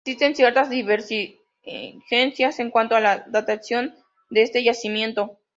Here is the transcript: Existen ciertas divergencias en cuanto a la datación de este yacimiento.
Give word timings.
Existen 0.03 0.35
ciertas 0.35 0.71
divergencias 0.71 1.37
en 2.59 2.71
cuanto 2.71 2.95
a 2.95 2.99
la 2.99 3.23
datación 3.27 3.93
de 4.31 4.41
este 4.41 4.63
yacimiento. 4.63 5.37